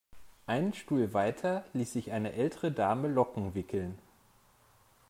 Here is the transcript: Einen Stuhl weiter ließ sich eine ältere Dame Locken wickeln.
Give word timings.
Einen 0.47 0.73
Stuhl 0.73 1.13
weiter 1.13 1.63
ließ 1.73 1.93
sich 1.93 2.11
eine 2.11 2.33
ältere 2.33 2.71
Dame 2.71 3.07
Locken 3.07 3.53
wickeln. 3.53 3.99